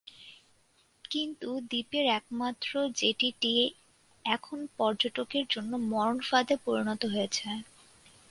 কিন্তু 1.05 1.49
দ্বীপের 1.69 2.05
একমাত্র 2.17 2.69
জেটিটি 2.99 3.53
এখন 4.25 4.59
পর্যটকদের 4.77 5.45
জন্য 5.49 5.71
মরণ 5.89 6.17
ফাঁদে 6.27 6.55
পরিণত 6.65 7.01
হয়েছে। 7.13 7.47